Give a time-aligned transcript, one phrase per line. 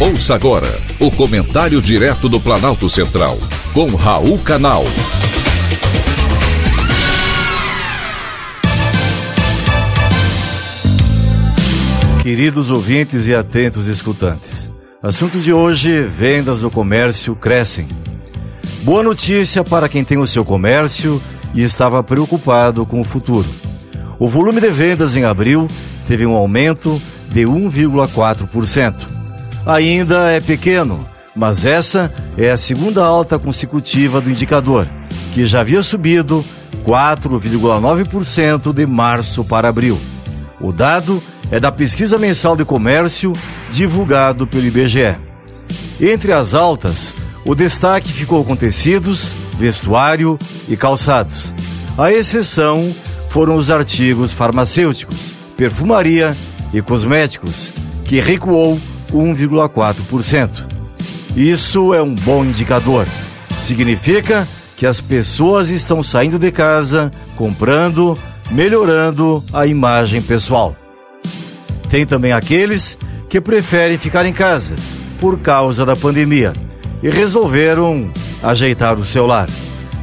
[0.00, 0.68] Ouça agora
[1.00, 3.36] o comentário direto do Planalto Central,
[3.74, 4.84] com Raul Canal.
[12.22, 17.88] Queridos ouvintes e atentos escutantes, assunto de hoje: vendas do comércio crescem.
[18.82, 21.20] Boa notícia para quem tem o seu comércio
[21.52, 23.48] e estava preocupado com o futuro.
[24.16, 25.66] O volume de vendas em abril
[26.06, 27.02] teve um aumento
[27.32, 29.17] de 1,4%.
[29.68, 34.88] Ainda é pequeno, mas essa é a segunda alta consecutiva do indicador,
[35.34, 36.42] que já havia subido
[36.86, 40.00] 4,9% de março para abril.
[40.58, 43.34] O dado é da pesquisa mensal de comércio
[43.70, 45.18] divulgado pelo IBGE.
[46.00, 51.54] Entre as altas, o destaque ficou com tecidos, vestuário e calçados.
[51.98, 52.90] A exceção
[53.28, 56.34] foram os artigos farmacêuticos, perfumaria
[56.72, 57.74] e cosméticos,
[58.06, 58.80] que recuou
[59.12, 60.66] 1,4%.
[61.36, 63.06] Isso é um bom indicador.
[63.58, 68.18] Significa que as pessoas estão saindo de casa, comprando,
[68.50, 70.76] melhorando a imagem pessoal.
[71.88, 72.96] Tem também aqueles
[73.28, 74.76] que preferem ficar em casa
[75.20, 76.52] por causa da pandemia
[77.02, 78.10] e resolveram
[78.42, 79.48] ajeitar o seu lar.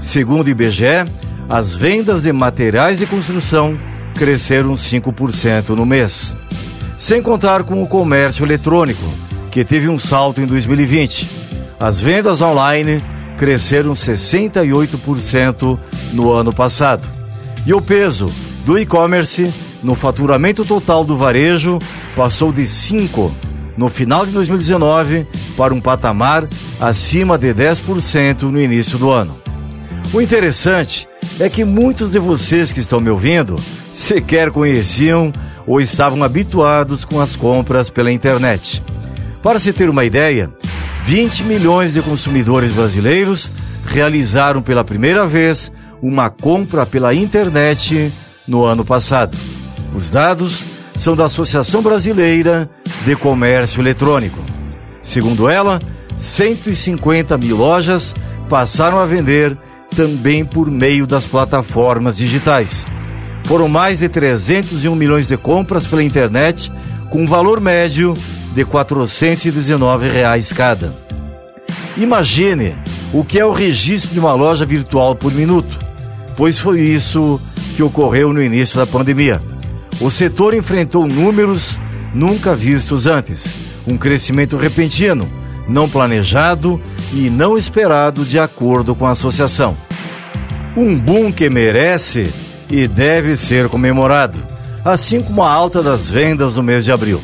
[0.02, 1.06] Segundo o IBGE,
[1.50, 3.80] as vendas de materiais de construção
[4.14, 6.36] cresceram 5% no mês
[6.98, 9.04] sem contar com o comércio eletrônico,
[9.52, 11.28] que teve um salto em 2020.
[11.80, 13.04] As vendas online
[13.38, 15.78] cresceram 68%
[16.14, 17.08] no ano passado.
[17.66, 18.32] E o peso
[18.66, 21.80] do e-commerce no faturamento total do varejo
[22.16, 23.32] passou de 5
[23.78, 26.48] no final de 2019 para um patamar
[26.80, 29.36] acima de 10% no início do ano.
[30.14, 31.08] O interessante
[31.40, 33.56] é que muitos de vocês que estão me ouvindo
[33.92, 35.32] sequer conheciam
[35.68, 38.82] ou estavam habituados com as compras pela internet.
[39.42, 40.50] Para se ter uma ideia,
[41.04, 43.52] 20 milhões de consumidores brasileiros
[43.86, 45.72] realizaram pela primeira vez
[46.02, 48.12] uma compra pela internet
[48.48, 49.38] no ano passado.
[49.94, 50.66] Os dados
[50.96, 52.70] são da Associação Brasileira
[53.06, 54.40] de Comércio Eletrônico.
[55.02, 55.80] Segundo ela,
[56.16, 58.16] 150 mil lojas
[58.50, 59.58] passaram a vender
[59.96, 62.86] também por meio das plataformas digitais.
[63.46, 66.72] Foram mais de 301 milhões de compras pela internet,
[67.10, 68.16] com um valor médio
[68.54, 70.94] de 419 reais cada.
[71.96, 72.76] Imagine
[73.14, 75.78] o que é o registro de uma loja virtual por minuto,
[76.36, 77.40] pois foi isso
[77.76, 79.42] que ocorreu no início da pandemia.
[80.02, 81.80] O setor enfrentou números
[82.14, 83.56] nunca vistos antes,
[83.88, 85.30] um crescimento repentino,
[85.70, 86.82] não planejado
[87.14, 89.85] e não esperado de acordo com a associação.
[90.76, 92.30] Um boom que merece
[92.70, 94.38] e deve ser comemorado,
[94.84, 97.22] assim como a alta das vendas no mês de abril.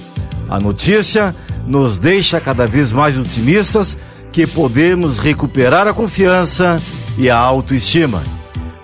[0.49, 1.35] A notícia
[1.67, 3.97] nos deixa cada vez mais otimistas
[4.31, 6.81] que podemos recuperar a confiança
[7.17, 8.23] e a autoestima.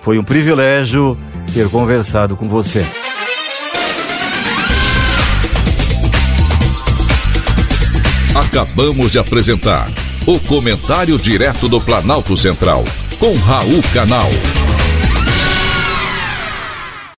[0.02, 1.16] Foi um privilégio
[1.52, 2.84] ter conversado com você.
[8.34, 9.88] Acabamos de apresentar
[10.26, 12.84] o Comentário Direto do Planalto Central,
[13.18, 14.67] com Raul Canal.